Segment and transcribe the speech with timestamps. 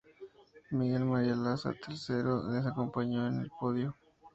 [0.71, 3.95] Miguel María Lasa, tercero, les acompañó en el podio.